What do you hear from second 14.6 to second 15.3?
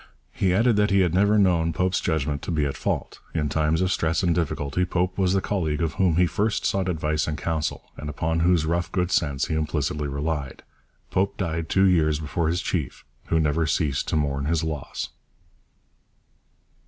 loss.